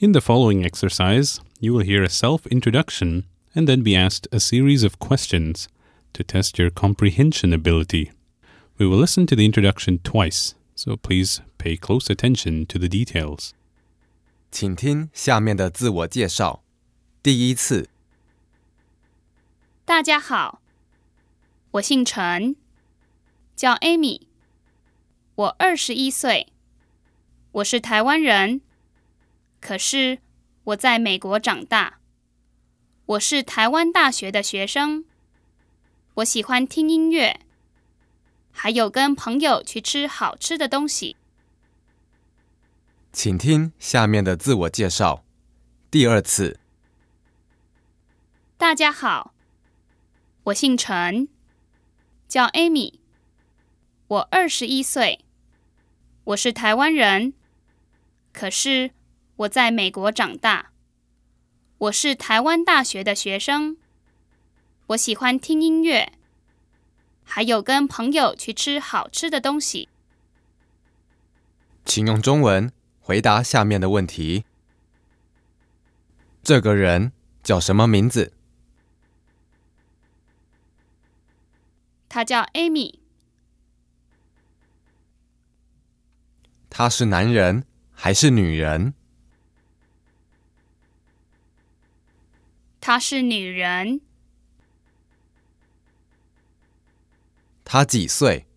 [0.00, 4.38] In the following exercise, you will hear a self introduction and then be asked a
[4.38, 5.68] series of questions
[6.12, 8.10] to test your comprehension ability.
[8.78, 13.52] We will listen to the introduction twice, so please pay close attention to the details.
[14.50, 16.62] 请听下面的自我介绍。
[17.22, 17.88] 第一次，
[19.84, 20.60] 大家好，
[21.72, 22.56] 我姓陈，
[23.56, 24.20] 叫 Amy，
[25.34, 26.48] 我二十一岁，
[27.52, 28.60] 我是台湾人，
[29.61, 30.19] 可是
[30.65, 31.99] 我在美国长大。
[33.05, 35.05] 我是台湾大学的学生，
[36.15, 37.41] 我喜欢听音乐，
[38.51, 41.15] 还有跟朋友去吃好吃的东西。
[43.13, 45.23] 请听下面的自我介绍。
[45.91, 46.59] 第二次，
[48.57, 49.33] 大家好，
[50.45, 51.27] 我姓陈，
[52.27, 52.95] 叫 Amy，
[54.07, 55.25] 我二十一岁，
[56.23, 57.33] 我是台湾人，
[58.31, 58.91] 可是
[59.41, 60.71] 我在美国长大。
[61.77, 63.77] 我是台湾大学的学生，
[64.87, 66.13] 我喜欢听音乐，
[67.23, 69.89] 还有跟朋友去吃好吃的东西。
[71.85, 74.45] 请用中文回答下面的问题：
[76.43, 78.33] 这个人叫什么名字？
[82.07, 82.99] 他叫 Amy。
[86.69, 88.93] 他是男人还是女人？
[92.81, 94.01] 她是女人。
[97.63, 98.47] 她几岁？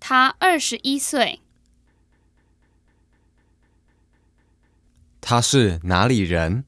[0.00, 1.40] 她二十一岁。
[5.20, 6.64] 她是哪里人？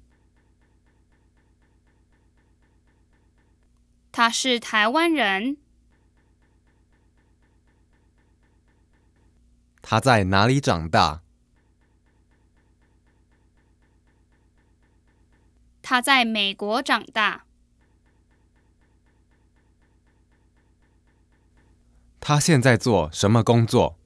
[4.13, 5.57] 她是台湾人。
[9.83, 11.24] 她在哪里长大？
[15.87, 17.45] 他在美国长大。
[22.19, 23.99] 他现在做什么工作？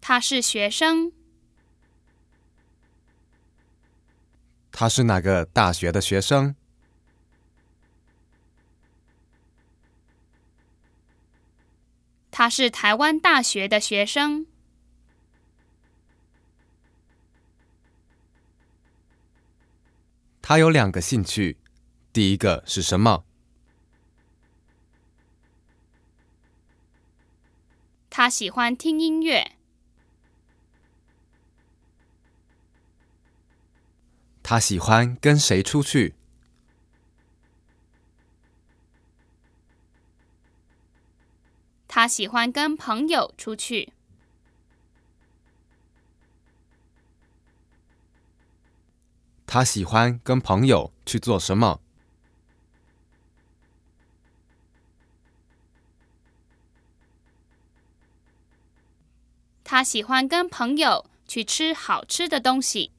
[0.00, 1.12] 他是学生。
[4.72, 6.56] 他是哪个大学的学生？
[12.32, 14.46] 他是台湾大学的学生。
[20.48, 21.58] 他有两个兴趣，
[22.10, 23.22] 第一个是什么？
[28.08, 29.58] 他喜欢听音乐。
[34.42, 36.14] 他喜欢跟谁出去？
[41.86, 43.92] 他喜欢跟朋友出去。
[49.50, 51.80] 他喜欢跟朋友去做什么？
[59.64, 62.92] 他喜欢跟朋友去吃好吃的东西。